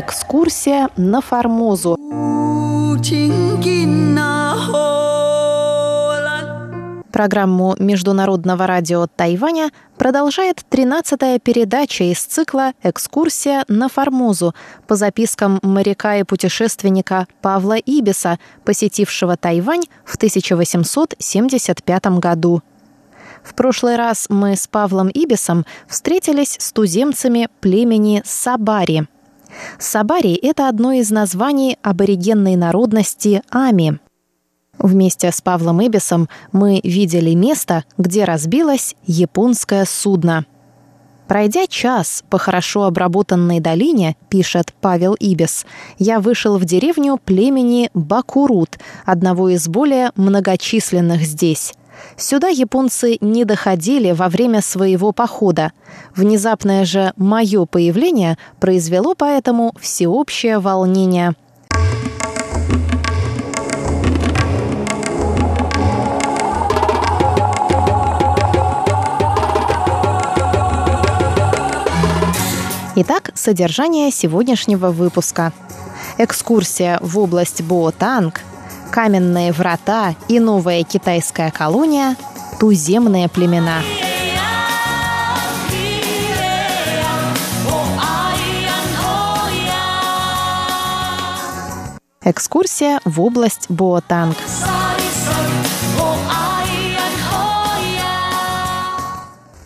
[0.00, 1.96] Экскурсия на Формозу.
[7.10, 14.54] Программу Международного радио Тайваня продолжает 13-я передача из цикла «Экскурсия на Формозу»
[14.86, 22.62] по запискам моряка и путешественника Павла Ибиса, посетившего Тайвань в 1875 году.
[23.42, 29.08] В прошлый раз мы с Павлом Ибисом встретились с туземцами племени Сабари.
[29.78, 33.98] Сабари– это одно из названий аборигенной народности Ами.
[34.78, 40.46] Вместе с Павлом Ибисом мы видели место, где разбилось японское судно.
[41.26, 45.66] Пройдя час по хорошо обработанной долине, пишет Павел Ибис,
[45.98, 51.74] я вышел в деревню племени Бакурут, одного из более многочисленных здесь.
[52.16, 55.72] Сюда японцы не доходили во время своего похода.
[56.16, 61.34] Внезапное же мое появление произвело поэтому всеобщее волнение.
[73.00, 75.52] Итак, содержание сегодняшнего выпуска.
[76.18, 78.40] Экскурсия в область Боотанг–
[78.98, 82.16] каменные врата и новая китайская колония–
[82.58, 83.80] туземные племена.
[92.24, 94.36] Экскурсия в область Боотанг.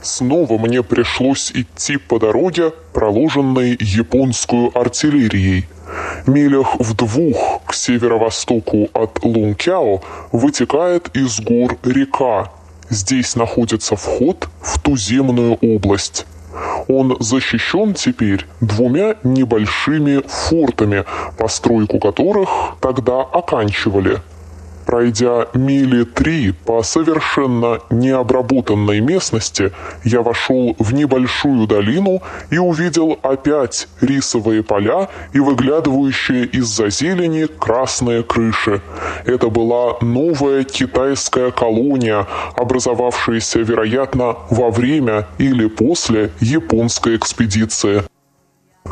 [0.02, 5.66] Снова мне пришлось идти по дороге, проложенной японскую артиллерией–
[6.26, 10.00] милях в двух к северо-востоку от Лункяо
[10.32, 12.50] вытекает из гор река.
[12.88, 16.26] Здесь находится вход в туземную область.
[16.88, 21.04] Он защищен теперь двумя небольшими фортами,
[21.38, 22.48] постройку которых
[22.80, 24.20] тогда оканчивали–
[24.86, 29.72] Пройдя мили три по совершенно необработанной местности,
[30.04, 38.22] я вошел в небольшую долину и увидел опять рисовые поля и выглядывающие из-за зелени красные
[38.22, 38.82] крыши.
[39.24, 42.26] Это была новая китайская колония,
[42.56, 48.02] образовавшаяся, вероятно, во время или после японской экспедиции.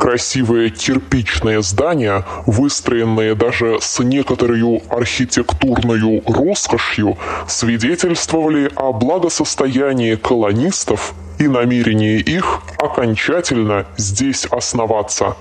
[0.01, 12.17] Красивые кирпичные здания, выстроенные даже с некоторой архитектурной роскошью, свидетельствовали о благосостоянии колонистов и намерении
[12.17, 15.37] их окончательно здесь основаться.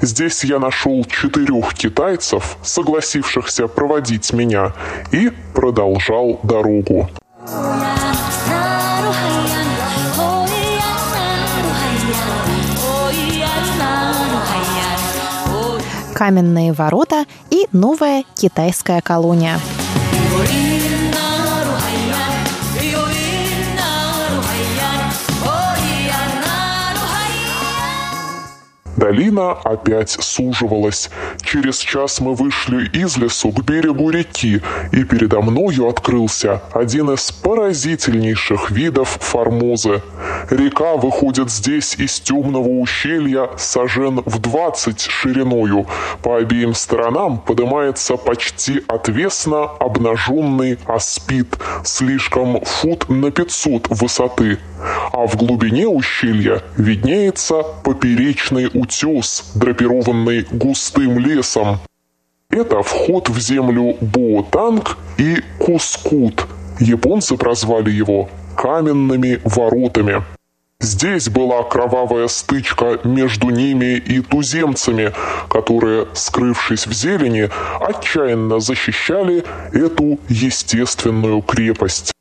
[0.00, 4.72] Здесь я нашел четырех китайцев, согласившихся проводить меня,
[5.10, 7.10] и продолжал дорогу.
[16.22, 19.58] Каменные ворота и новая китайская колония.
[28.96, 31.10] Долина опять суживалась.
[31.42, 34.60] Через час мы вышли из лесу к берегу реки,
[34.92, 40.02] и передо мною открылся один из поразительнейших видов Формозы.
[40.50, 45.86] Река выходит здесь из темного ущелья сажен в 20 шириною.
[46.22, 54.58] По обеим сторонам поднимается почти отвесно обнаженный аспид, слишком фут на 500 высоты.
[55.12, 61.78] А в глубине ущелья виднеется поперечный утес утес, драпированный густым лесом.
[62.50, 66.46] Это вход в землю Боутанг и Кускут.
[66.80, 70.22] Японцы прозвали его «каменными воротами».
[70.80, 75.12] Здесь была кровавая стычка между ними и туземцами,
[75.48, 77.48] которые, скрывшись в зелени,
[77.80, 82.11] отчаянно защищали эту естественную крепость.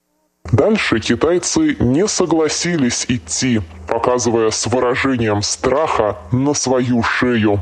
[0.52, 7.62] Дальше китайцы не согласились идти, показывая с выражением страха на свою шею.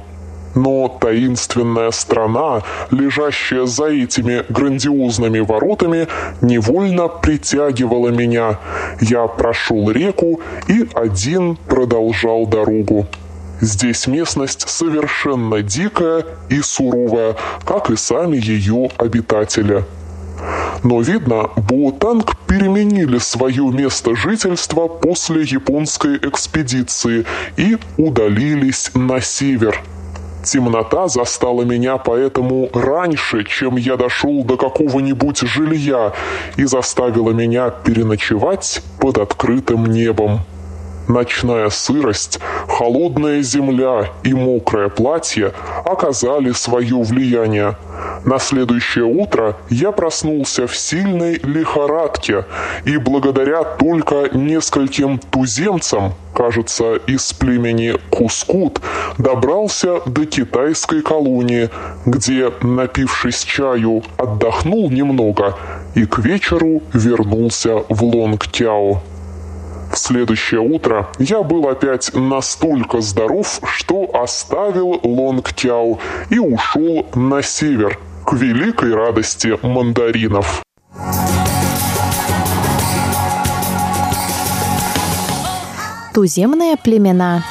[0.55, 6.07] Но таинственная страна, лежащая за этими грандиозными воротами,
[6.41, 8.59] невольно притягивала меня.
[8.99, 13.05] Я прошел реку и один продолжал дорогу.
[13.61, 19.83] Здесь местность совершенно дикая и суровая, как и сами ее обитатели.
[20.83, 27.25] Но видно, Буотанг переменили свое место жительства после японской экспедиции
[27.57, 29.81] и удалились на север.
[30.43, 36.13] Темнота застала меня поэтому раньше, чем я дошел до какого-нибудь жилья
[36.55, 40.39] и заставила меня переночевать под открытым небом.
[41.09, 45.53] Ночная сырость, холодная земля и мокрое платье
[45.83, 47.77] оказали свое влияние.
[48.25, 52.45] На следующее утро я проснулся в сильной лихорадке
[52.85, 58.79] и благодаря только нескольким туземцам, кажется, из племени Кускут,
[59.17, 61.71] добрался до китайской колонии,
[62.05, 65.57] где, напившись чаю, отдохнул немного
[65.95, 69.01] и к вечеру вернулся в Лонгтяо.
[69.91, 75.97] В следующее утро я был опять настолько здоров, что оставил Лонгтяо
[76.29, 80.61] и ушел на север, к великой радости мандаринов.
[86.13, 87.43] Туземные племена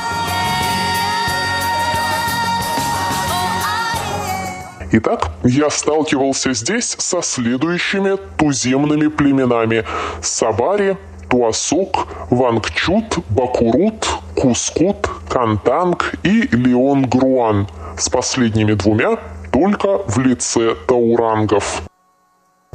[4.91, 9.85] Итак, я сталкивался здесь со следующими туземными племенами–
[10.23, 10.97] Сабари,
[11.29, 17.69] Туасук, Вангчут, Бакурут, Кускут, Кантанг и Леон Груан.
[17.97, 19.19] С последними двумя
[19.53, 21.83] только в лице таурангов.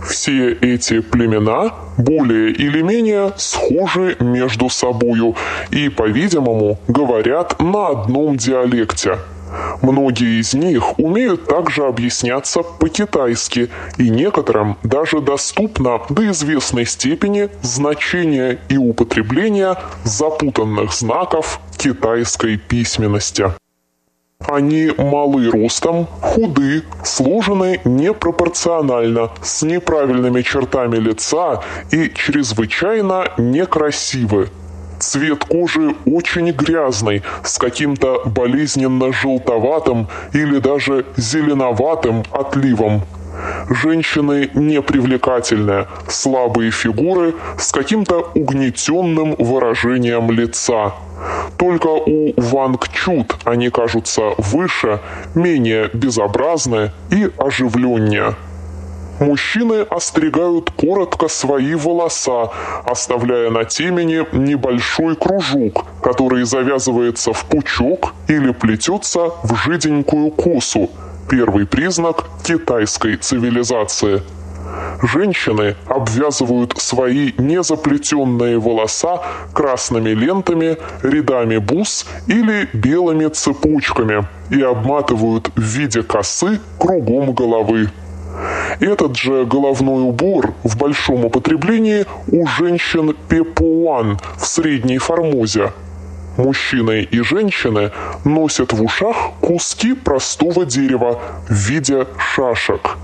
[0.01, 5.35] Все эти племена более или менее схожи между собою
[5.71, 9.17] и, по-видимому, говорят на одном диалекте–
[9.81, 18.59] Многие из них умеют также объясняться по-китайски, и некоторым даже доступно до известной степени значение
[18.69, 23.51] и употребление запутанных знаков китайской письменности.
[24.47, 34.49] Они малы ростом, худы, сложены непропорционально, с неправильными чертами лица и чрезвычайно некрасивы.
[35.03, 43.01] Цвет кожи очень грязный, с каким-то болезненно-желтоватым или даже зеленоватым отливом.
[43.69, 50.93] Женщины непривлекательные, слабые фигуры с каким-то угнетенным выражением лица.
[51.57, 55.01] Только у Ванг Чут они кажутся выше,
[55.35, 58.35] менее безобразны и оживленнее.
[59.23, 62.49] Мужчины остригают коротко свои волоса,
[62.83, 70.89] оставляя на темени небольшой кружок, который завязывается в пучок или плетется в жиденькую косу.
[71.29, 74.21] Первый признак китайской цивилизации.
[75.01, 79.21] Женщины обвязывают свои незаплетенные волоса
[79.53, 87.89] красными лентами, рядами бус или белыми цепочками и обматывают в виде косы кругом головы.
[88.79, 95.71] Этот же головной убор в большом употреблении у женщин пепуан в Средней Формозе.
[96.37, 97.91] Мужчины и женщины
[98.25, 102.97] носят в ушах куски простого дерева в виде шашек.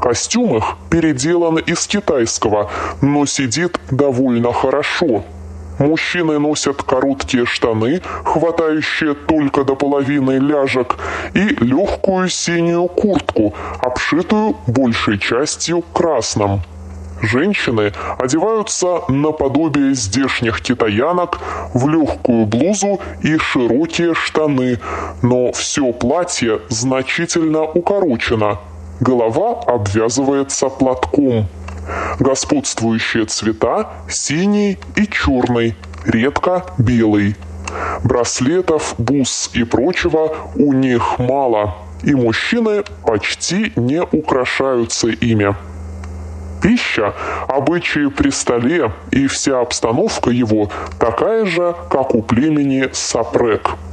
[0.00, 2.70] Костюм их переделан из китайского,
[3.02, 5.24] но сидит довольно хорошо–
[5.78, 10.96] Мужчины носят короткие штаны, хватающие только до половины ляжек,
[11.34, 16.62] и легкую синюю куртку, обшитую большей частью красным.
[17.22, 21.38] Женщины одеваются наподобие здешних китаянок
[21.72, 24.78] в легкую блузу и широкие штаны,
[25.22, 28.58] но все платье значительно укорочено.
[29.00, 31.46] Голова обвязывается платком.
[32.18, 37.36] Господствующие цвета– синий и черный, редко белый.
[38.04, 45.54] Браслетов, бус и прочего у них мало, и мужчины почти не украшаются ими.
[46.62, 47.14] Пища,
[47.48, 53.70] обычаи при столе и вся обстановка его такая же, как у племени Сапрек–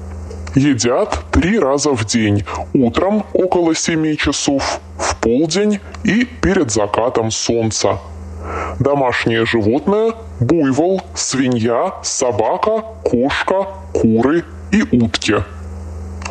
[0.55, 2.45] едят три раза в день.
[2.73, 7.99] Утром около 7 часов, в полдень и перед закатом солнца.
[8.79, 15.35] Домашнее животное– буйвол, свинья, собака, кошка, куры и утки.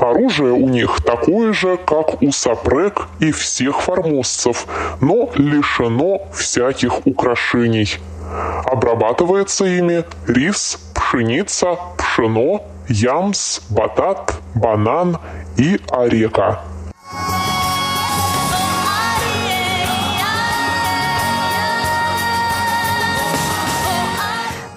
[0.00, 4.67] Оружие у них такое же, как у сапрек и всех формозцев,
[5.00, 7.88] но лишено всяких украшений.
[8.64, 15.19] Обрабатывается ими рис, пшеница, пшено, ямс, батат, банан
[15.57, 16.61] и орека.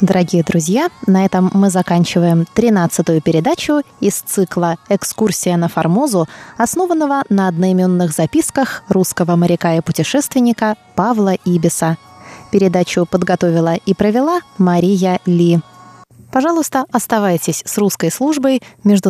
[0.02, 7.48] Дорогие друзья, на этом мы заканчиваем тринадцатую передачу из цикла «Экскурсия на Формозу», основанного на
[7.48, 11.98] одноименных записках русского моряка и путешественника Павла Ибиса.
[12.52, 15.62] Передачу подготовила и провела Мария Ли.
[16.36, 19.04] Пожалуйста, оставайтесь с русской службой между